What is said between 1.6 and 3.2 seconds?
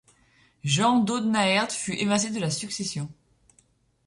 fut évincé de la succession.